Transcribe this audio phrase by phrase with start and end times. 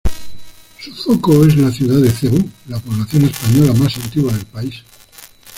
[0.79, 4.83] Su foco es la ciudad de Cebú, la población española más antigua del país.